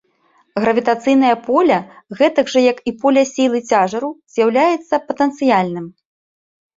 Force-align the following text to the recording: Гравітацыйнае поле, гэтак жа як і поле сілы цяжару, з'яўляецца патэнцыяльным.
Гравітацыйнае 0.61 1.33
поле, 1.49 1.75
гэтак 2.21 2.49
жа 2.53 2.63
як 2.71 2.79
і 2.91 2.93
поле 3.03 3.23
сілы 3.33 3.59
цяжару, 3.73 4.09
з'яўляецца 4.37 5.01
патэнцыяльным. 5.11 5.85